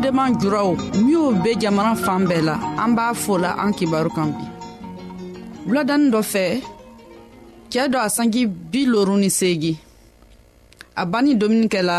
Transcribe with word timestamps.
denman 0.00 0.34
juraw 0.40 0.70
minw 1.02 1.24
be 1.42 1.50
jamana 1.62 1.92
fan 2.04 2.22
bɛɛ 2.30 2.40
la 2.48 2.54
an 2.82 2.90
b'a 2.96 3.04
fola 3.22 3.50
an 3.62 3.70
kibaru 3.78 4.10
kan 4.16 4.28
bi 4.36 4.46
wuladani 5.66 6.06
dɔ 6.14 6.20
fɛ 6.32 6.44
cɛɛ 7.70 7.86
dɔ 7.92 7.98
a 7.98 8.08
sanji 8.16 8.42
bi 8.70 8.80
loru 8.92 9.14
ni 9.22 9.28
seegi 9.38 9.72
a 10.94 11.02
banni 11.10 11.32
dominikɛ 11.40 11.80
la 11.90 11.98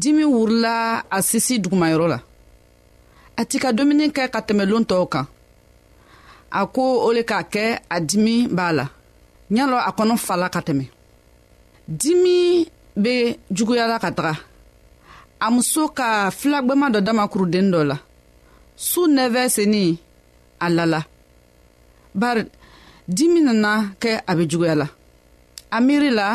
dimi 0.00 0.24
wurila 0.34 0.74
a 1.10 1.18
sisi 1.28 1.54
dugumayɔrɔ 1.62 2.06
la 2.14 2.18
a 3.36 3.42
ti 3.48 3.56
ka 3.62 3.68
dumuni 3.76 4.06
kɛ 4.16 4.24
ka 4.32 4.40
tɛmɛ 4.46 4.64
loon 4.70 4.84
tɔw 4.84 5.04
kan 5.12 5.26
a 6.50 6.60
ko 6.66 6.82
o 7.06 7.12
le 7.12 7.22
k'a 7.22 7.42
kɛ 7.52 7.64
a 7.90 8.00
dimi 8.00 8.46
b'a 8.48 8.72
la 8.78 8.84
ɲalɔ 9.50 9.76
a 9.88 9.90
kɔnɔ 9.98 10.16
fala 10.18 10.48
ka 10.48 10.60
tɛmɛ 10.60 10.84
dimi 12.00 12.66
be 13.02 13.36
juguyala 13.52 13.98
ka 14.00 14.10
taga 14.10 14.34
a 15.40 15.46
muso 15.54 15.82
ka 15.96 16.08
filagwɛma 16.38 16.86
dɔ 16.94 17.00
damakuruden 17.06 17.66
dɔ 17.72 17.80
la 17.90 17.96
su 18.88 19.00
nɛfɛ 19.14 19.42
seni 19.54 19.82
a 20.60 20.66
lala 20.76 21.00
bari 22.20 22.42
dimi 23.16 23.40
nana 23.46 23.72
kɛ 24.02 24.10
a 24.26 24.32
be 24.38 24.44
juguya 24.50 24.74
la 24.80 24.86
a 25.70 25.78
miiri 25.86 26.10
la 26.18 26.26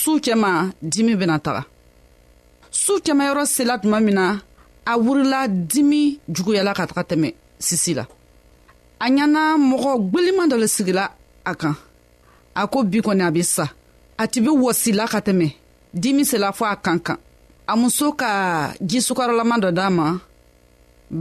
su 0.00 0.12
cɛma 0.24 0.50
dimi 0.92 1.12
bena 1.20 1.36
taga 1.44 1.62
su 2.82 2.92
cɛmayɔrɔ 3.04 3.44
sela 3.54 3.74
tuma 3.82 3.98
min 4.06 4.14
na 4.18 4.26
a 4.86 4.92
wurila 5.04 5.40
dimi 5.70 6.02
juguyala 6.34 6.72
ka 6.78 6.84
taga 6.90 7.02
tɛmɛ 7.10 7.28
sisi 7.66 7.92
la 7.98 8.04
a 9.00 9.06
ɲana 9.16 9.42
mɔgɔ 9.70 9.90
gweliman 10.10 10.48
dɔ 10.50 10.56
le 10.62 10.66
sigila 10.76 11.04
a 11.50 11.54
kan 11.60 11.74
a 12.54 12.62
ko 12.68 12.84
bi 12.84 12.98
kɔni 13.06 13.26
a 13.26 13.30
be 13.32 13.42
sa 13.42 13.64
a 14.16 14.24
tɛ 14.32 14.38
be 14.44 14.48
wɔsila 14.64 15.08
ka 15.12 15.18
tɛmɛ 15.26 15.54
dimi 16.02 16.22
sela 16.30 16.48
fɔ 16.58 16.66
a 16.72 16.76
kan 16.76 16.98
kan 17.00 17.18
a 17.70 17.76
muso 17.78 18.10
ka 18.18 18.74
ji 18.82 18.98
sukarolama 18.98 19.54
dɔ 19.62 19.70
d'a 19.78 19.86
ma 19.96 20.08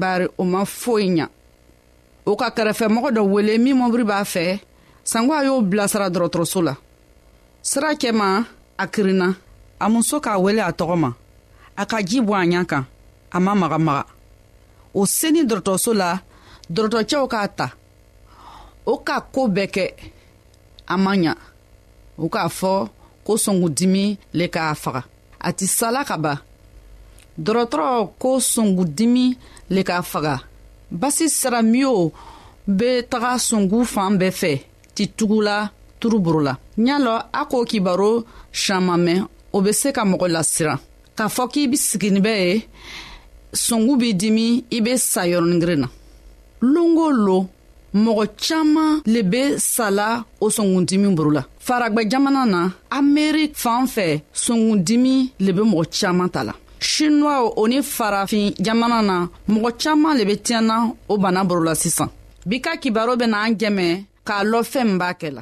bari 0.01 0.25
o 0.35 0.43
ma 0.51 0.61
foyi 0.79 1.05
ɲa 1.17 1.25
o 2.29 2.35
ka 2.39 2.47
kɛrɛfɛmɔgɔ 2.55 3.09
dɔ 3.15 3.21
wele 3.33 3.53
min 3.63 3.77
mɔbiri 3.79 4.03
b'a 4.09 4.17
fɛ 4.33 4.57
sanko 5.11 5.31
a 5.37 5.41
y'o 5.45 5.61
bilasira 5.61 6.07
dɔrɔtɔrɔso 6.09 6.59
la 6.67 6.73
sira 7.69 7.91
cɛma 8.01 8.27
a 8.75 8.85
kirinna 8.93 9.27
a 9.79 9.85
muso 9.89 10.17
k'a 10.25 10.41
wele 10.41 10.59
a 10.61 10.71
tɔgɔ 10.73 10.95
ma 10.97 11.11
a 11.77 11.85
ka 11.85 12.01
ji 12.01 12.19
bɔ 12.19 12.33
a 12.33 12.43
ɲa 12.51 12.65
kan 12.65 12.85
a 13.31 13.39
ma 13.39 13.53
magamaga 13.53 14.03
o 14.93 15.05
seni 15.05 15.45
dɔrɔtɔrɔso 15.45 15.93
la 15.95 16.19
dɔrɔtɔcɛw 16.71 17.27
k'a 17.31 17.47
ta 17.55 17.67
o 18.87 18.97
ka 18.97 19.21
koo 19.21 19.47
bɛɛ 19.47 19.67
kɛ 19.69 19.85
a 20.87 20.97
ma 20.97 21.13
ɲa 21.13 21.35
o 22.17 22.27
k'a 22.27 22.49
fɔ 22.49 22.89
ko 23.23 23.33
sɔngudimi 23.37 24.17
le 24.33 24.45
k'a 24.49 24.73
faga 24.73 25.03
a 25.39 25.53
ti 25.55 25.65
sala 25.67 26.03
ka 26.03 26.15
ban 26.23 26.37
dɔgɔtɔrɔ 27.43 27.89
ko 28.21 28.31
sungudimi 28.51 29.25
le 29.73 29.81
ka 29.87 29.95
faga 30.11 30.35
basi 30.99 31.25
sira 31.37 31.61
miyo 31.71 32.11
be 32.77 32.89
taga 33.11 33.31
sungu 33.47 33.77
fan 33.93 34.13
bɛɛ 34.19 34.31
fɛ 34.41 34.53
ti 34.95 35.03
tugula 35.17 35.57
turuburu 35.99 36.41
la 36.47 36.53
ɲa 36.85 36.95
lɔ 37.05 37.13
a 37.31 37.41
k'o 37.49 37.59
kibaro 37.69 38.11
siaman 38.51 39.01
mɛn 39.05 39.19
o 39.55 39.61
be 39.63 39.71
se 39.71 39.91
ka 39.95 40.03
mɔgɔ 40.03 40.27
lasiran 40.35 40.79
k'a 41.17 41.27
fɔ 41.35 41.43
k'i 41.51 41.67
be 41.71 41.77
siginibɛ 41.77 42.31
ye 42.49 42.67
sungu 43.53 43.93
b'i 43.99 44.13
dimi 44.19 44.63
i 44.71 44.79
be 44.81 44.97
sa 44.97 45.21
yɔrɔnigirin 45.25 45.79
na 45.83 45.87
longo 46.61 47.09
lon 47.09 47.47
mɔgɔ 47.93 48.23
caaman 48.43 49.01
le 49.13 49.21
be 49.31 49.41
sala 49.59 50.07
o 50.43 50.49
sɔngundimi 50.49 51.09
boro 51.17 51.31
la 51.37 51.43
faragwɛ 51.67 52.01
jamana 52.11 52.41
na 52.53 52.59
amerik 52.97 53.51
fan 53.63 53.85
fɛ 53.95 54.05
sɔngundimi 54.43 55.13
le 55.45 55.51
be 55.55 55.61
mɔgɔ 55.71 55.83
caaman 55.97 56.29
ta 56.33 56.43
la 56.43 56.53
shinuwaw 56.79 57.43
o 57.57 57.65
ni 57.67 57.77
farafin 57.81 58.53
jamana 58.65 59.01
na 59.01 59.15
mɔgɔ 59.49 59.69
caaman 59.81 60.17
le 60.17 60.23
be 60.25 60.35
tiɲɛna 60.45 60.75
o 61.11 61.17
bana 61.17 61.43
boro 61.43 61.63
la 61.63 61.73
sisan 61.75 62.09
bi 62.45 62.59
ka 62.61 62.75
kibaro 62.81 63.15
bena 63.17 63.37
an 63.45 63.53
jɛmɛ 63.59 63.85
k'a 64.25 64.43
lɔn 64.51 64.63
fɛɛn 64.71 64.85
min 64.87 64.99
b'a 64.99 65.09
kɛ 65.19 65.29
la 65.35 65.41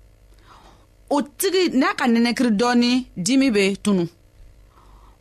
o 1.13 1.21
tigi 1.37 1.63
n'a 1.77 1.89
ka 1.97 2.05
nɛnɛkiri 2.11 2.51
dɔɔni 2.59 2.91
dimi 3.25 3.47
bɛ 3.55 3.63
tunu 3.83 4.03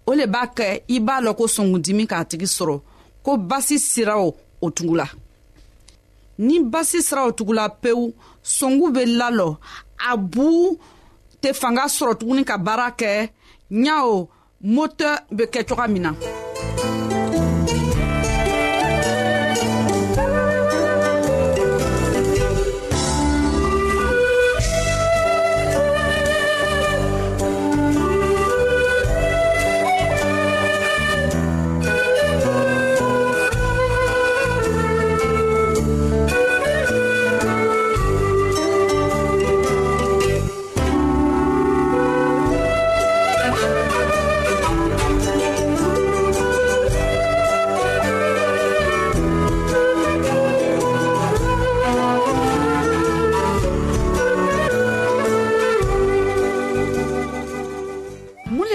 o 0.08 0.14
le 0.19 0.26
b'a 0.32 0.42
kɛ 0.56 0.69
i 0.88 0.96
b'a 1.06 1.14
lɔn 1.25 1.34
ko 1.38 1.44
sɔngundimi 1.54 2.04
k'a 2.10 2.25
tigi 2.31 2.44
sɔrɔ 2.56 2.76
ko 3.25 3.31
basi 3.50 3.76
sira 3.90 4.14
o 4.25 4.28
o 4.64 4.70
tugula 4.76 5.06
ni 6.46 6.56
basi 6.72 6.98
sira 7.08 7.22
o 7.28 7.32
tugula 7.38 7.64
pewu 7.82 8.04
sɔngu 8.56 8.87
bɛ 8.94 9.02
lalɔ 9.20 9.48
a 10.10 10.16
bu 10.16 10.48
tɛ 11.42 11.50
fanga 11.60 11.84
sɔrɔ 11.96 12.14
tuguni 12.20 12.44
ka 12.48 12.56
baara 12.66 12.88
kɛ 13.00 13.12
ɲa 13.84 13.94
o 14.12 14.28
motɛ 14.75 15.08
bɛ 15.37 15.44
kɛ 15.52 15.60
cogoya 15.69 15.88
min 15.90 16.02
na. 16.02 16.12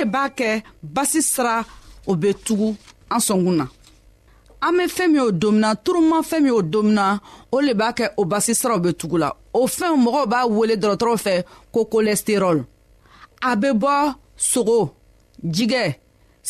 de 0.06 0.10
b'a 0.12 0.30
kɛ 0.30 0.62
basi 0.84 1.22
sira 1.22 1.64
o 2.06 2.14
be 2.22 2.30
tugu 2.46 2.68
an 3.14 3.20
sɔngun 3.28 3.56
na 3.60 3.66
an 4.66 4.74
be 4.78 4.84
fɛɛn 4.96 5.12
min 5.14 5.22
o 5.28 5.32
domina 5.42 5.70
turuma 5.84 6.18
fɛɛn 6.30 6.42
min 6.44 6.52
o 6.52 6.62
domina 6.74 7.06
o 7.52 7.58
le 7.66 7.74
b'a 7.80 7.90
kɛ 7.98 8.06
o 8.18 8.24
basi 8.32 8.54
siraw 8.60 8.80
be 8.84 8.90
tugu 9.00 9.18
la 9.24 9.30
o 9.54 9.68
fɛnw 9.76 9.96
mɔgɔw 10.06 10.26
b'a 10.32 10.40
wele 10.58 10.76
dɔrɔtɔrɔw 10.84 11.18
fɛ 11.26 11.36
ko 11.74 11.80
kolɛsterɔl 11.92 12.58
a 13.50 13.56
be 13.62 13.68
bɔ 13.84 14.14
sogo 14.50 14.80
jigɛ 15.56 15.84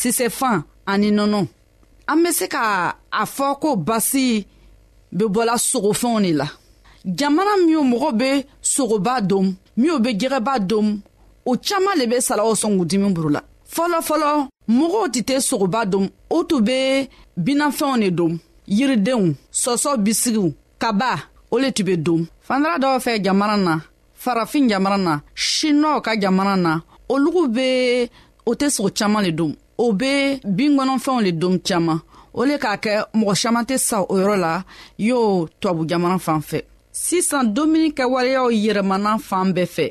sisɛfan 0.00 0.64
ani 0.86 1.10
nɔnɔ 1.10 1.46
an 2.08 2.22
be 2.22 2.30
se 2.32 2.46
ka 2.48 2.96
a 3.12 3.22
fɔ 3.24 3.58
ko 3.60 3.76
basi 3.76 4.44
be 5.16 5.24
bɔla 5.36 5.56
sogofɛnw 5.68 6.20
de 6.22 6.32
la 6.32 6.48
jamana 7.04 7.54
minw 7.66 7.82
mɔgɔw 7.90 8.12
be 8.18 8.30
sogoba 8.62 9.14
dom 9.26 9.54
minw 9.76 10.00
be 10.02 10.10
jɛgɛba 10.14 10.58
dom 10.66 11.00
o 11.46 11.56
caaman 11.66 11.94
le 11.98 12.06
be 12.10 12.16
salaw 12.20 12.48
sɔn 12.60 12.72
k'u 12.78 12.84
dimi 12.90 13.08
burula 13.16 13.40
fɔlɔfɔlɔ 13.74 14.30
mɔgɔw 14.76 15.04
tɛ 15.14 15.20
tɛ 15.28 15.36
sogoba 15.48 15.80
dom 15.92 16.04
o 16.28 16.38
tun 16.48 16.60
be 16.66 16.78
binafɛnw 17.44 17.96
ne 18.02 18.08
dom 18.18 18.32
yiridenw 18.76 19.26
sɔsɔ 19.62 19.90
bisigiw 20.04 20.48
kaba 20.82 21.12
o 21.50 21.56
le 21.62 21.68
tun 21.76 21.84
be 21.88 21.94
dom 22.06 22.20
fandara 22.46 22.76
dɔw 22.82 22.94
fɛ 23.04 23.12
jamana 23.24 23.56
na 23.66 23.74
farafin 24.22 24.64
jamana 24.72 24.98
na 25.06 25.14
shinɔw 25.44 26.00
ka 26.04 26.12
jamana 26.22 26.54
na 26.64 26.72
olugu 27.12 27.42
be 27.56 27.68
o 28.44 28.50
tɛ 28.58 28.66
sogo 28.74 28.90
caaman 28.98 29.22
le 29.26 29.30
dom 29.38 29.52
o 29.78 29.92
be 29.92 30.12
binkɔnɔfɛnw 30.58 31.20
le 31.26 31.32
dom 31.32 31.58
caaman 31.68 32.00
o 32.34 32.44
le 32.44 32.58
k'a 32.62 32.76
kɛ 32.84 32.94
mɔgɔ 33.14 33.34
caaman 33.42 33.64
tɛ 33.68 33.78
sa 33.78 33.98
o 34.02 34.14
yɔrɔ 34.20 34.36
la 34.44 34.64
y'o 34.98 35.46
tubabu 35.60 35.86
jamana 35.90 36.18
fan 36.18 36.40
fɛ 36.40 36.62
sisan 36.90 37.52
domuni 37.54 37.92
kɛwaleyaw 37.98 38.46
yɛrɛmana 38.64 39.18
fan 39.20 39.52
bɛɛ 39.54 39.66
fɛ 39.76 39.90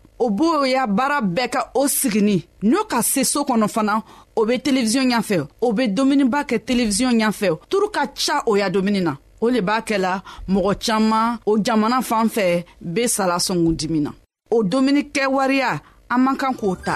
o 0.21 0.29
b'o 0.29 0.65
ya 0.65 0.85
baara 0.87 1.19
bɛɛ 1.21 1.47
ka 1.53 1.61
o 1.73 1.87
sigini 1.87 2.43
n'o 2.63 2.83
ka 2.91 3.01
se 3.01 3.23
soo 3.23 3.41
kɔnɔ 3.47 3.67
fana 3.73 3.95
o 4.39 4.45
be 4.45 4.55
televisiɔn 4.63 5.09
ɲafɛ 5.11 5.37
o 5.65 5.73
be 5.73 5.83
dumuniba 5.95 6.39
kɛ 6.49 6.57
televisiɔn 6.67 7.17
ɲafɛ 7.19 7.49
turu 7.69 7.87
ka 7.95 8.03
ca 8.17 8.43
o 8.45 8.55
ya 8.55 8.69
dumuni 8.69 9.01
na 9.01 9.13
o 9.41 9.49
le 9.49 9.61
b'a 9.61 9.81
kɛla 9.81 10.21
mɔgɔ 10.47 10.73
caaman 10.85 11.39
o 11.45 11.57
jamana 11.65 12.01
fan 12.03 12.29
fɛ 12.29 12.63
be 12.93 13.07
sala 13.07 13.37
sɔngu 13.47 13.73
dimi 13.75 13.99
na 14.03 14.11
o 14.51 14.61
dumuni 14.63 15.09
kɛwariya 15.11 15.81
an 16.11 16.17
man 16.23 16.37
kan 16.37 16.53
k'o 16.53 16.75
ta 16.85 16.95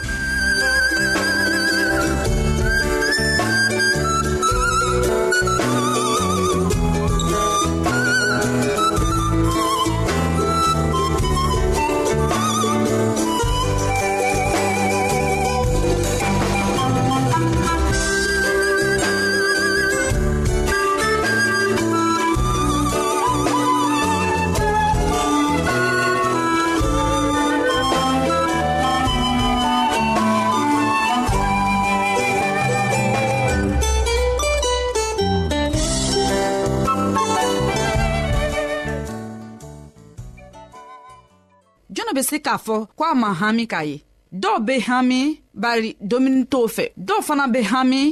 se 42.36 42.40
k'a 42.44 42.58
fɔ 42.66 42.78
ko 42.98 43.04
a 43.04 43.14
ma 43.22 43.30
hami 43.40 43.66
k'a 43.74 43.82
ye 43.90 43.96
dɔw 44.42 44.58
be 44.68 44.74
hami 44.88 45.22
bari 45.64 45.90
domuni 46.10 46.42
t'o 46.52 46.62
fɛ 46.76 46.86
dɔw 47.08 47.20
fana 47.28 47.46
be 47.54 47.60
hami 47.72 48.04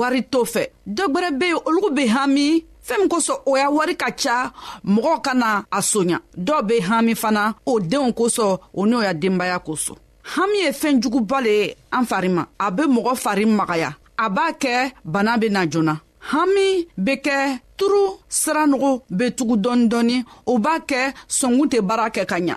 wari 0.00 0.20
t'o 0.32 0.40
fɛ 0.52 0.62
dɔ 0.96 1.02
gwɛrɛ 1.12 1.30
be 1.40 1.46
yen 1.50 1.60
olugu 1.68 1.88
be 1.96 2.02
hami 2.14 2.48
fɛɛn 2.86 3.00
min 3.00 3.08
kosɔn 3.12 3.36
o 3.50 3.56
y'a 3.60 3.68
wari 3.76 3.94
ka 4.02 4.08
ca 4.22 4.36
mɔgɔw 4.94 5.16
ka 5.24 5.32
na 5.40 5.50
a 5.70 5.80
soɲa 5.90 6.18
dɔw 6.46 6.60
be 6.68 6.74
hami 6.88 7.14
fana 7.22 7.44
o 7.70 7.80
denw 7.92 8.08
kosɔn 8.18 8.58
o 8.74 8.82
n'o 8.90 8.98
y'a 9.06 9.14
denbaya 9.22 9.58
kosɔn 9.66 9.96
hami 10.36 10.56
ye 10.64 10.70
fɛɛn 10.80 10.96
juguba 11.02 11.38
le 11.44 11.48
ye 11.60 11.74
an 11.96 12.04
fari 12.10 12.28
ma 12.36 12.42
a 12.66 12.70
be 12.76 12.82
mɔgɔ 12.96 13.12
fari 13.24 13.44
magaya 13.58 13.90
a 14.24 14.28
b'a 14.30 14.52
kɛ 14.62 14.92
bana 15.04 15.38
be 15.38 15.48
na 15.50 15.64
joona 15.72 16.00
hami 16.32 16.86
be 17.06 17.14
kɛ 17.26 17.58
turu 17.78 18.02
siranogo 18.38 19.02
be 19.18 19.26
tugu 19.38 19.56
dɔɔni 19.64 19.88
dɔɔni 19.90 20.24
o 20.46 20.58
b'a 20.58 20.76
kɛ 20.90 21.12
sɔngu 21.38 21.64
tɛ 21.72 21.80
baara 21.88 22.10
kɛ 22.10 22.24
ka 22.28 22.38
ɲa 22.48 22.56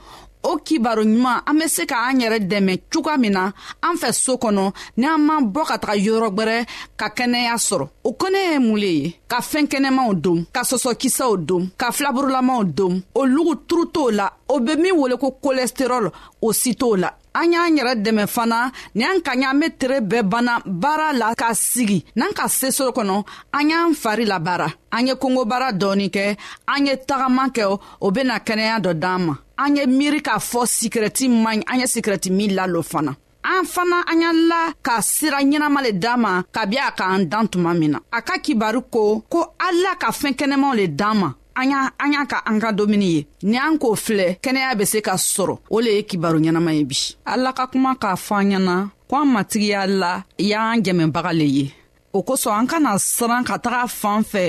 o 0.43 0.57
kibaro 0.65 1.03
ɲuman 1.03 1.41
an 1.49 1.53
be 1.59 1.65
se 1.75 1.83
ka 1.85 1.95
an 2.09 2.19
yɛrɛ 2.21 2.39
dɛmɛ 2.49 2.73
cogoya 2.91 3.17
min 3.21 3.31
na 3.35 3.43
an 3.83 3.95
fɛ 4.01 4.09
soo 4.23 4.37
kɔnɔ 4.43 4.65
ni 4.97 5.05
an 5.07 5.19
m'an 5.27 5.43
bɔ 5.53 5.61
ka 5.69 5.77
taga 5.77 5.95
yɔrɔgwɛrɛ 6.05 6.57
ka 6.99 7.07
kɛnɛya 7.17 7.55
sɔrɔ 7.67 7.87
o 8.03 8.09
kɔnɛ 8.21 8.37
ye 8.51 8.57
mun 8.59 8.79
le 8.81 8.87
ye 9.01 9.15
ka 9.29 9.39
fɛɛn 9.41 9.67
kɛnɛmaw 9.71 10.13
don 10.21 10.45
ka 10.53 10.61
sɔsɔkisɛw 10.61 11.37
don 11.45 11.69
ka 11.77 11.91
filaburulamaw 11.91 12.63
don 12.75 13.01
o 13.15 13.21
lugu 13.25 13.55
turu 13.67 13.89
t'o 13.93 14.11
la 14.11 14.29
o 14.49 14.59
be 14.59 14.75
min 14.75 14.95
wele 14.97 15.15
ko 15.17 15.31
kolesterɔl 15.41 16.11
o 16.41 16.51
si 16.53 16.73
t'o 16.75 16.95
la 16.99 17.09
an 17.35 17.51
y'an 17.53 17.75
yɛrɛ 17.77 18.01
dɛmɛ 18.05 18.27
fana 18.27 18.71
ni 18.95 19.03
an 19.05 19.21
ka 19.21 19.31
ɲa 19.35 19.49
an 19.51 19.59
be 19.59 19.69
tere 19.77 20.01
bɛɛ 20.01 20.23
banna 20.29 20.59
baara 20.65 21.13
la 21.13 21.35
ka 21.35 21.53
sigi 21.53 22.03
n'an 22.17 22.33
ka 22.33 22.47
sesoro 22.47 22.91
kɔnɔ 22.93 23.23
an 23.53 23.69
y'an 23.69 23.93
fari 23.93 24.25
labaara 24.25 24.67
an 24.91 25.07
ye 25.07 25.13
kongobaara 25.15 25.71
dɔɔni 25.77 26.09
kɛ 26.09 26.37
an 26.67 26.85
ye 26.87 26.95
tagama 26.97 27.47
kɛ 27.53 27.79
o 28.01 28.11
bena 28.11 28.39
kɛnɛya 28.39 28.81
dɔ 28.81 28.99
d'an 28.99 29.25
ma 29.25 29.35
an 29.61 29.75
ye 29.77 29.85
miiri 29.87 30.21
k'a 30.21 30.39
fɔ 30.39 30.65
sikirɛti 30.65 31.27
man 31.29 31.59
ɲi 31.59 31.63
an 31.71 31.79
ye 31.79 31.87
sikirɛti 31.93 32.29
min 32.31 32.51
lalɔ 32.57 32.81
fana 32.83 33.13
an 33.43 33.65
fana 33.65 34.03
an 34.11 34.21
y'a 34.21 34.31
la 34.33 34.59
ka 34.81 35.01
sira 35.01 35.37
ɲɛnama 35.41 35.83
le 35.83 35.91
d'an 35.93 36.17
ma 36.21 36.43
kabi 36.51 36.77
a 36.77 36.91
k'an 36.97 37.25
dan 37.29 37.47
tuma 37.47 37.73
min 37.77 37.91
na 37.91 37.99
a 38.11 38.21
ka 38.21 38.37
kibaru 38.39 38.81
ko 38.91 39.21
ko 39.29 39.39
ala 39.59 39.95
ka 39.99 40.11
fɛɛn 40.11 40.35
kɛnɛmaw 40.39 40.75
le 40.75 40.87
d'an 40.87 41.15
ma 41.17 41.31
an 41.55 41.63
y'a 41.69 41.79
an 41.99 42.13
y'a 42.13 42.25
ka 42.27 42.41
an 42.45 42.59
ka 42.59 42.71
domuni 42.71 43.09
ye 43.15 43.27
ni 43.43 43.57
an 43.57 43.77
k'o 43.79 43.95
filɛ 43.95 44.37
kɛnɛya 44.41 44.77
be 44.77 44.85
se 44.85 45.01
ka 45.01 45.13
sɔrɔ 45.15 45.57
o 45.71 45.79
le 45.81 45.91
ye 45.95 46.03
kibaru 46.03 46.39
ɲɛnama 46.39 46.73
ye 46.77 46.83
bi 46.83 46.97
ala 47.25 47.53
ka 47.53 47.65
kuma 47.67 47.95
k'a 47.95 48.13
fɔ 48.15 48.35
an 48.41 48.49
ɲɛna 48.51 48.87
ko 49.09 49.15
an 49.21 49.25
matigiya 49.27 49.85
la 49.87 50.23
y'an 50.39 50.81
dɛmɛbaga 50.83 51.33
le 51.37 51.43
ye 51.45 51.73
o 52.13 52.19
kosɔn 52.27 52.55
an 52.59 52.67
kana 52.71 52.91
siran 53.09 53.43
ka 53.49 53.55
taga 53.63 53.81
fan 54.01 54.21
fɛ 54.31 54.43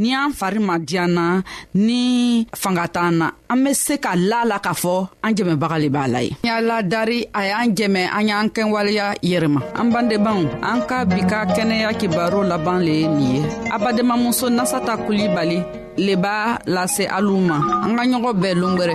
ni 0.00 0.08
an 0.22 0.30
fari 0.38 0.60
ma 0.68 0.76
diyan 0.88 1.10
na 1.16 1.26
ni 1.86 2.00
fanga 2.62 2.84
t'an 2.94 3.10
na 3.20 3.26
an 3.52 3.58
be 3.64 3.70
se 3.84 3.94
ka 4.04 4.10
la 4.30 4.40
la 4.50 4.56
k'a 4.64 4.72
fɔ 4.82 4.94
an 5.24 5.32
jɛmɛbaga 5.36 5.76
le 5.82 5.88
b'a 5.94 6.02
la 6.14 6.20
ye 6.26 6.30
y'a 6.48 6.56
ladari 6.68 7.18
a 7.40 7.40
y'an 7.50 7.68
jɛmɛ 7.78 8.02
an 8.16 8.28
y'an 8.30 8.46
kɛwaleya 8.56 9.06
yɛrɛ 9.30 9.48
ma 9.54 9.60
an 9.80 9.86
bandebanw 9.94 10.44
an 10.70 10.78
ka 10.88 10.96
bi 11.12 11.18
ka 11.30 11.38
kɛnɛya 11.56 11.90
kibaro 12.00 12.40
laban 12.50 12.78
le 12.86 12.92
ye 13.00 13.06
nin 13.16 13.32
ye 13.34 13.40
abadenmamuso 13.74 14.46
nasata 14.56 14.94
kulibali 15.04 15.58
le 16.06 16.14
b'a 16.22 16.36
lase 16.74 17.04
alu 17.16 17.34
ma 17.48 17.56
an 17.84 17.90
ka 17.98 18.02
ɲɔgɔn 18.10 18.34
bɛɛ 18.42 18.54
longwɛrɛ 18.62 18.94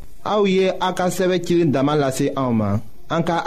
Aouye 0.23 0.69
aka 0.79 0.85
a 0.87 0.93
ka 0.93 1.09
sɛbɛ 1.09 2.79
Anka 3.13 3.43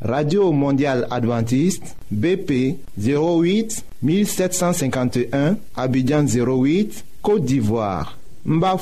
radio 0.00 0.52
mondial 0.52 1.04
adventiste 1.10 1.92
bp 2.08 2.78
08 2.96 3.82
1751 4.00 5.56
abidjan 5.74 6.24
08 6.24 7.04
côte 7.20 7.44
d'ivoire 7.44 8.16
Mba 8.44 8.76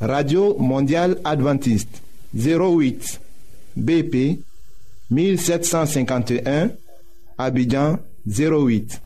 radio 0.00 0.54
mondial 0.58 1.16
adventiste 1.24 2.02
08 2.36 3.20
bp 3.76 4.38
1751 5.10 6.68
abidjan 7.38 7.96
08 8.28 9.00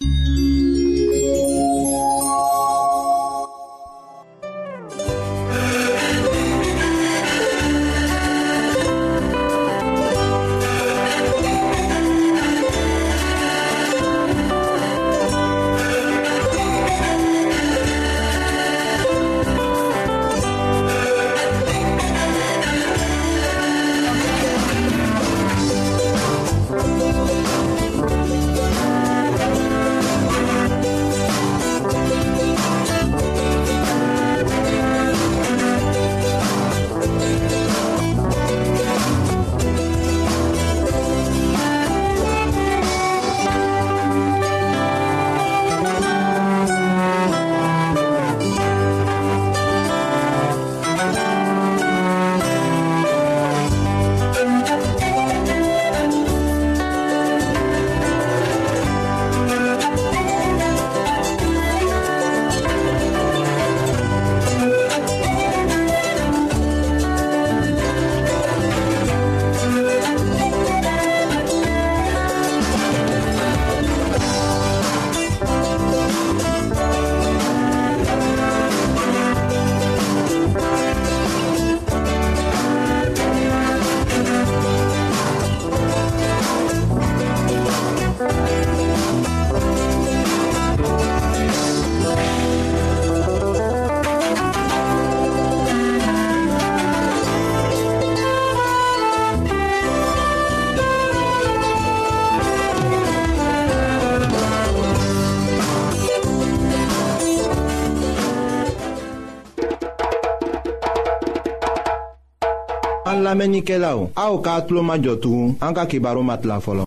lamɛnnikɛlaw 113.34 113.98
aw 114.24 114.34
k'a 114.44 114.60
tulo 114.66 114.80
majɔ 114.88 115.14
tugun 115.22 115.56
an 115.64 115.72
ka 115.76 115.84
kibaru 115.90 116.22
ma 116.22 116.36
tila 116.40 116.60
fɔlɔ. 116.64 116.84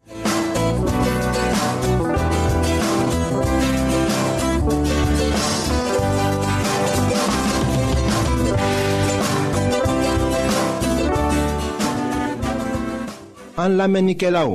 an 13.64 13.72
lamɛnnikɛlaw 13.80 14.52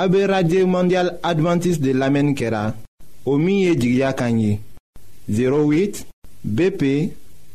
a 0.00 0.02
be 0.10 0.20
radio 0.26 0.66
mondial 0.74 1.08
adventiste 1.30 1.80
de 1.84 1.92
lamɛnni 2.00 2.34
kɛra 2.34 2.62
o 3.24 3.38
min 3.38 3.58
ye 3.64 3.72
jigiya 3.80 4.12
kan 4.14 4.36
ye 4.38 4.58
08 5.28 6.04
bp 6.44 6.82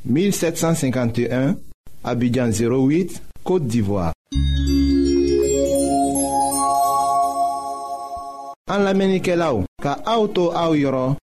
1751 0.07 1.53
abidjan 2.11 2.49
08 2.51 3.28
Kote 3.46 3.67
d'Ivoire 3.67 4.13
An 8.69 8.84
la 8.86 8.93
menike 8.93 9.36
la 9.39 9.51
ou 9.55 9.65
Ka 9.84 9.96
aoutou 10.05 10.51
aou 10.51 10.75
yoron 10.77 11.15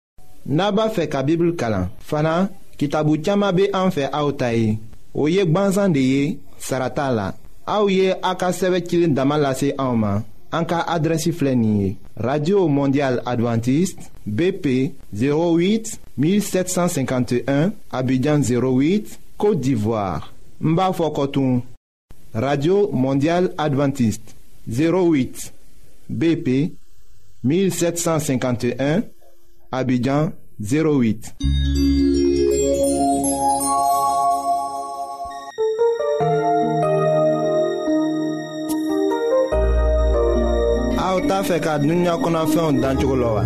Naba 0.46 0.88
fe 0.94 1.08
ka 1.11 1.23
bibl 1.26 1.52
kalan 1.58 1.88
Fana, 2.00 2.49
ki 2.78 2.88
tabou 2.92 3.18
tiyama 3.20 3.52
be 3.56 3.68
an 3.76 3.92
fe 3.94 4.08
aoutay 4.11 4.76
Ou 5.14 5.28
yek 5.32 5.52
banzan 5.54 5.94
de 5.96 6.02
ye 6.06 6.25
Sarata 6.62 7.11
la 7.12 7.28
Aou 7.68 7.90
ye 7.92 8.14
akasewe 8.23 8.80
kilin 8.87 9.14
damalase 9.16 9.75
aouman 9.78 10.25
An 10.56 10.64
ka 10.68 10.80
adresi 10.96 11.32
flenye 11.37 11.96
Radio 12.16 12.64
Mondial 12.73 13.20
Adventist 13.26 14.08
BP 14.26 14.75
08 15.12 15.96
1751 16.18 17.73
Abidjan 17.92 18.40
08 18.46 19.16
Kote 19.37 19.61
d'Ivoire 19.61 20.32
Mba 20.62 20.92
fokotoun 20.96 21.61
Radio 22.36 22.90
Mondiale 22.92 23.48
Adventiste 23.56 24.34
08 24.68 25.52
BP 26.10 26.74
1751 27.42 29.00
Abidjan 29.72 30.32
08 30.60 31.32
aw 41.00 41.16
t'a 41.28 41.40
fɛ 41.40 41.56
ka 41.64 41.78
dunuya 41.80 42.14
kɔnɔfɛnw 42.22 42.80
dan 42.82 42.96
cogo 43.00 43.16
la 43.16 43.28
wa 43.36 43.44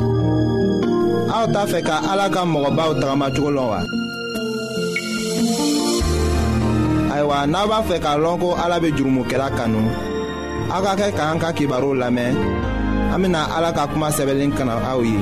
aw 1.36 1.44
t'a 1.54 1.62
fɛ 1.70 1.80
ka 1.86 1.96
ala 2.12 2.26
ka 2.34 2.42
mɔgɔbaw 2.44 2.90
tagamacogo 3.00 3.50
la 3.54 3.62
wa 3.70 3.80
n'a 7.46 7.66
b'a 7.66 7.80
fɛ 7.88 7.96
k'a 8.04 8.18
lɔn 8.18 8.38
ko 8.40 8.56
ala 8.62 8.80
be 8.80 8.88
jurumukɛla 8.96 9.48
kanu 9.56 9.80
aw 10.76 10.82
ka 10.84 10.92
kɛ 11.00 11.06
k'an 11.16 11.36
ka 11.40 11.48
kibaruw 11.56 11.94
lamɛn 11.96 12.36
an 13.14 13.18
bena 13.22 13.40
ala 13.56 13.72
ka 13.72 13.86
kuma 13.88 14.08
sɛbɛlen 14.12 14.52
kana 14.58 14.74
aw 14.92 15.00
ye 15.02 15.16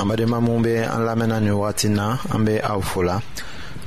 an 0.00 0.04
badenma 0.08 0.38
minw 0.40 0.62
be 0.64 0.74
an 0.94 1.02
lamɛnna 1.04 1.40
ni 1.44 1.50
wagati 1.50 1.88
na 1.92 2.16
an 2.32 2.42
be 2.46 2.56
aw 2.60 2.80
fola 2.80 3.20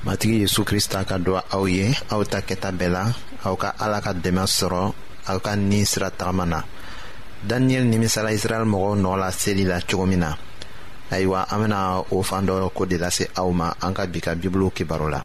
matigi 0.05 0.41
yezu 0.45 0.61
krista 0.63 1.01
ka 1.07 1.17
dɔ 1.17 1.41
aw 1.55 1.65
ye 1.67 1.93
aw 2.13 2.21
ta 2.23 2.39
kɛta 2.45 2.69
bɛɛ 2.71 2.89
la 2.91 3.03
aw 3.45 3.55
ka 3.55 3.73
ala 3.81 3.97
ka 4.01 4.13
dɛmɛ 4.13 4.43
sɔrɔ 4.57 4.83
aw 5.29 5.37
ka 5.39 5.55
nin 5.55 5.85
sira 5.85 6.09
tagama 6.11 6.45
na 6.45 6.59
daniyɛli 7.49 7.87
nimisala 7.89 8.29
israɛl 8.37 8.65
mɔgɔw 8.69 8.95
nɔɔ 9.01 9.15
la 9.17 9.29
seli 9.31 9.63
la 9.65 9.79
cogo 9.81 10.05
min 10.05 10.19
na 10.19 10.33
ayiwa 11.11 11.45
an 11.51 11.57
bena 11.61 11.79
o 12.11 12.21
fan 12.23 12.45
dɔ 12.47 12.69
ko 12.73 12.85
de 12.85 12.97
lase 12.97 13.27
aw 13.35 13.49
ma 13.51 13.73
an 13.81 13.93
ka 13.93 14.05
bi 14.05 14.19
ka 14.21 14.33
bibulu 14.35 14.71
kibaro 14.73 15.09
la 15.09 15.24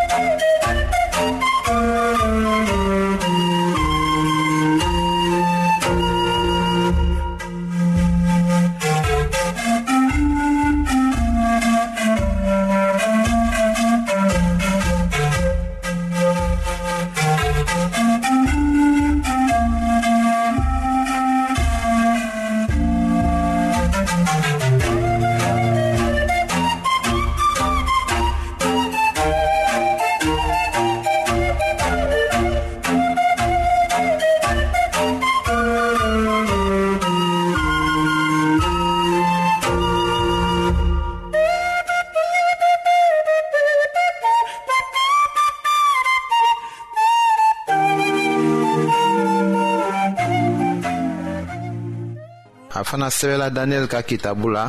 fana 53.01 53.09
sɛbɛla 53.09 53.49
daniyɛli 53.49 53.87
ka 53.87 54.01
kitabu 54.03 54.47
la 54.55 54.65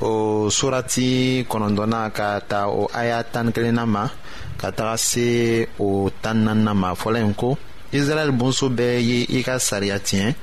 o 0.00 0.48
surati 0.48 1.44
kɔnɔntɔnna 1.50 2.12
ka 2.12 2.40
ta 2.48 2.66
o 2.68 2.88
aya 2.94 3.22
tani 3.24 3.50
kelenna 3.52 3.84
ma 3.86 4.08
ka 4.60 4.70
taga 4.70 4.96
se 4.96 5.66
o 5.80 6.08
tani 6.22 6.44
nanina 6.44 6.74
ma 6.74 6.94
fɔla 6.94 7.18
yen 7.18 7.34
ko 7.34 7.58
israɛl 7.92 8.30
bonso 8.38 8.68
bɛɛ 8.68 9.00
ye 9.08 9.26
i 9.38 9.42
ka 9.42 9.58
sariya 9.58 9.98
tiɲɛ 9.98 10.34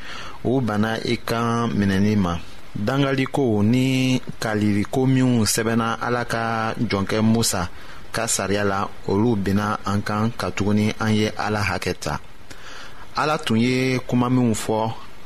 u 0.43 0.59
banna 0.61 0.97
i 1.05 1.15
kan 1.25 1.69
minɛli 1.77 2.17
ma 2.17 2.35
dangalikow 2.75 3.61
ni 3.63 4.19
kaliriko 4.41 5.05
minw 5.07 5.45
sɛbɛnna 5.45 5.97
ala 6.01 6.25
ka 6.25 6.73
jɔnkɛ 6.75 7.21
musa 7.23 7.69
ka 8.11 8.25
sariya 8.27 8.63
la 8.65 8.87
olu 9.07 9.35
benna 9.37 9.77
an 9.85 10.01
kan 10.01 10.31
katuguni 10.37 10.91
an 10.99 11.11
ye 11.15 11.31
ala 11.37 11.59
hakɛ 11.61 11.93
ta 11.99 12.19
ala 13.15 13.37
tun 13.37 13.57
ye 13.59 13.99
kuma 13.99 14.29
minw 14.29 14.53
fɔ 14.53 14.79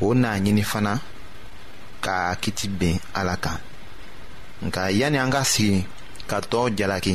o 0.00 0.14
n'a 0.14 0.38
ɲini 0.38 0.62
fana 0.62 0.98
ka 2.00 2.34
kiti 2.40 2.68
ben 2.68 2.96
ala 3.14 3.36
kan 3.36 3.58
nka 4.66 4.88
yanni 4.92 5.18
an 5.18 5.30
ka 5.32 5.42
sigi 5.44 5.84
ka 6.28 6.36
tɔɔw 6.50 6.68
jalaki 6.78 7.14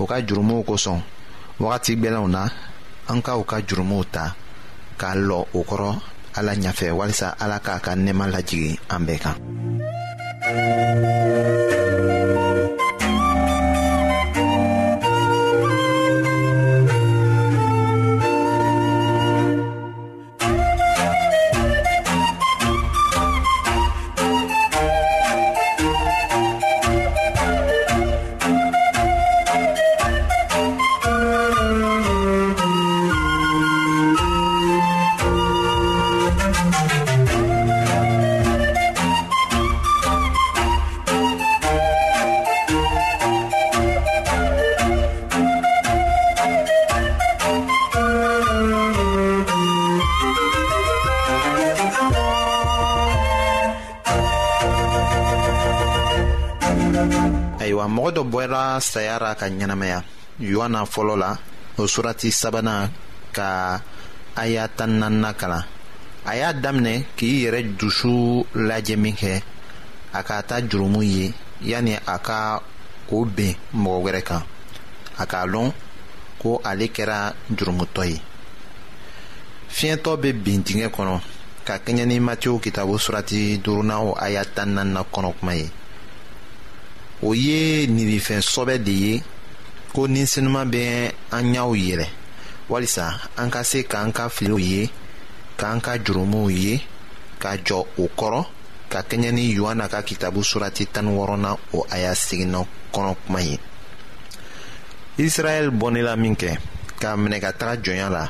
u 0.00 0.04
ka 0.10 0.16
jurumuw 0.26 0.62
kosɔn 0.68 1.00
wagati 1.62 1.92
gwɛlɛnw 2.00 2.28
na 2.34 2.42
an 3.10 3.20
ka 3.24 3.32
u 3.36 3.44
ka 3.44 3.56
jurumuw 3.68 4.04
ta 4.14 4.34
k'a 5.00 5.12
lɔ 5.28 5.38
o 5.56 5.60
kɔrɔ 5.68 5.90
ala 6.38 6.52
ɲafɛ 6.62 6.86
walisa 6.98 7.28
ala 7.42 7.58
k'a 7.60 7.76
ka 7.84 7.92
nɛɛma 7.94 8.24
lajigi 8.34 8.78
an 8.90 9.06
bɛɛ 9.06 9.18
kan 9.24 9.36
wɛrɛ 58.46 58.76
saya 58.80 59.16
ra 59.18 59.32
ka 59.40 59.46
ɲɛnamaya 59.48 60.02
yohana 60.40 60.84
fɔlɔ 60.84 61.16
la 61.16 61.30
o 61.78 61.86
surati 61.88 62.30
sabanan 62.30 62.90
ka 63.32 63.80
aya 64.36 64.68
tan 64.68 65.00
kalan 65.38 65.64
a 66.24 66.36
y'a 66.36 66.52
daminɛ 66.52 67.04
k'i 67.16 67.44
yɛrɛ 67.44 67.76
dusu 67.80 68.44
lajɛ 68.68 68.96
min 68.98 69.14
kɛ 69.16 69.42
a 70.12 70.22
ka 70.22 70.42
taa 70.42 70.60
jurumu 70.60 71.00
ye 71.02 71.32
yanni 71.62 71.94
a 72.06 72.18
ka 72.18 72.60
o 73.12 73.24
ben 73.24 73.54
mɔgɔ 73.74 74.00
wɛrɛ 74.04 74.22
kan 74.28 74.42
a 75.18 75.26
k'a 75.26 75.46
lɔn 75.46 75.72
ko 76.40 76.60
ale 76.64 76.86
kɛra 76.96 77.32
jurumutɔ 77.50 78.04
ye 78.10 78.20
fiɲɛtɔ 79.68 80.20
be 80.20 80.32
bin 80.32 80.62
dingɛ 80.62 80.88
kɔnɔ 80.92 81.20
ka 81.66 81.78
kɛɲɛ 81.78 82.04
ni 82.06 82.20
matiyɛw 82.20 82.60
kitabu 82.62 82.94
surati 83.00 83.58
duurunan 83.62 84.00
o 84.08 84.14
aya 84.14 84.44
tan 84.44 84.74
kɔnɔ 84.74 85.04
kuma 85.40 85.54
ye 85.54 85.70
o 87.24 87.30
ye 87.34 87.86
nirifɛn 87.88 88.40
sɔbɛ 88.52 88.74
de 88.86 88.92
ye 89.04 89.12
ko 89.94 90.06
ninsenuman 90.06 90.68
bɛ 90.72 91.12
an 91.30 91.52
ɲɛw 91.54 91.70
yɛlɛ 91.76 92.06
walisa 92.68 93.04
an 93.36 93.50
ka 93.50 93.62
se 93.64 93.82
k'an 93.82 94.12
ka 94.12 94.28
filiw 94.28 94.58
ye 94.58 94.90
k'an 95.56 95.80
ka 95.80 95.96
jurumuw 96.04 96.48
ye 96.64 96.80
ka 97.42 97.50
jɔ 97.64 97.78
o 97.98 98.08
kɔrɔ 98.18 98.44
ka 98.92 99.00
kɛɲɛ 99.02 99.32
ni 99.32 99.52
yohana 99.56 99.88
ka 99.90 100.02
kitabu 100.02 100.44
surati 100.44 100.86
tan 100.92 101.06
wɔɔrɔnan 101.16 101.56
o 101.72 101.86
a 101.90 101.98
y'a 101.98 102.14
seginna 102.14 102.60
kɔnɔ 102.92 103.16
kuma 103.24 103.40
ye 103.40 103.58
israɛl 105.18 105.70
bɔnnila 105.80 106.16
min 106.18 106.36
k'a 106.36 107.16
minɛ 107.16 107.40
ka 107.40 107.50
taga 107.52 107.80
jɔnya 107.82 108.08
la 108.10 108.28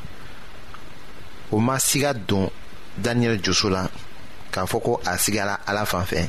o 1.50 1.58
ma 1.58 1.76
siga 1.78 2.14
don 2.26 2.48
daniyɛli 3.02 3.42
joso 3.42 3.68
la 3.70 3.88
k'a 4.52 4.66
fɔ 4.66 4.80
ko 4.82 5.00
a 5.04 5.18
sigala 5.18 5.58
ala 5.66 5.84
fan 5.84 6.04
fɛ 6.04 6.28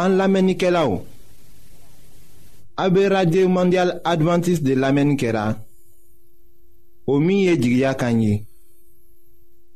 An 0.00 0.16
lamenike 0.16 0.68
la 0.72 0.86
ou? 0.88 1.02
A 2.80 2.86
be 2.88 3.02
radye 3.12 3.42
ou 3.44 3.50
mandyal 3.52 3.98
Adventist 4.08 4.62
de 4.64 4.72
lamenike 4.72 5.28
la. 5.36 5.58
Ou 7.06 7.20
miye 7.20 7.58
djigya 7.60 7.90
kanyi. 8.00 8.46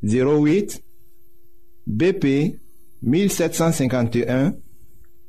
08 0.09 0.79
BP 1.87 2.25
1751 3.03 4.53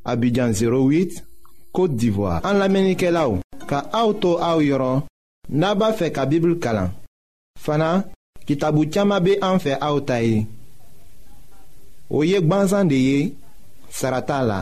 Abidjan 0.05 0.55
08 0.55 1.19
Kote 1.75 1.97
Divoa. 1.99 2.39
An 2.47 2.61
lamenike 2.61 3.11
la 3.11 3.25
ou? 3.27 3.41
Ka 3.67 3.81
a 3.91 4.03
ou 4.07 4.15
tou 4.15 4.39
a 4.39 4.53
ou 4.55 4.63
yoron, 4.63 5.03
naba 5.49 5.89
fe 5.97 6.07
ka 6.15 6.23
bibl 6.29 6.55
kalan. 6.63 6.93
Fana, 7.59 7.97
ki 8.47 8.55
tabou 8.61 8.87
tiyama 8.87 9.19
be 9.19 9.35
an 9.43 9.59
fe 9.59 9.75
a 9.75 9.91
ou 9.91 10.05
tayi. 10.07 10.45
Ou 12.07 12.23
yek 12.23 12.47
banzan 12.47 12.87
de 12.87 13.01
ye, 13.03 13.19
sarata 13.91 14.39
la. 14.45 14.61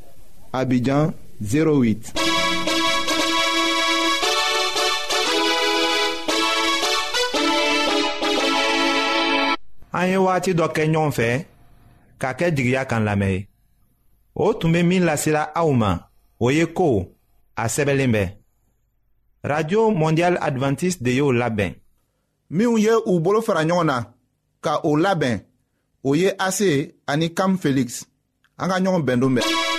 Abidjan 0.53 1.13
08. 1.39 2.19
an 9.99 10.07
ye 10.09 10.17
wagati 10.25 10.51
dɔ 10.59 10.65
kɛ 10.75 10.83
ɲɔgɔn 10.93 11.11
fɛ 11.17 11.29
k'a 12.21 12.31
kɛ 12.37 12.45
jigiya 12.55 12.81
kan 12.89 13.03
lamɛn 13.07 13.31
ye 13.35 13.39
o 14.33 14.45
tun 14.59 14.71
bɛ 14.73 14.81
min 14.89 15.03
lasela 15.07 15.41
aw 15.61 15.69
ma 15.81 15.91
o 16.43 16.49
ye 16.55 16.65
ko 16.77 16.87
a 17.55 17.63
sɛbɛnlen 17.73 18.11
bɛ 18.15 18.23
radio 19.51 19.81
mondial 20.01 20.35
Adventist 20.47 21.03
de 21.05 21.11
y'o 21.19 21.29
labɛn. 21.41 21.71
ou 22.71 22.77
ye 22.77 22.91
ou 23.09 23.19
bolo 23.19 23.41
fara 23.41 23.63
ɲɔgɔn 23.65 23.85
na 23.85 23.97
ka 24.61 24.79
o 24.83 24.91
labɛn 25.05 25.35
o 26.07 26.13
ye 26.15 26.31
ase 26.39 26.93
ani 27.07 27.27
felix 27.59 28.05
an 28.57 28.69
ka 28.69 28.77
ɲɔgɔn 28.79 29.03
bɛndon 29.07 29.33
bɛɛ. 29.37 29.70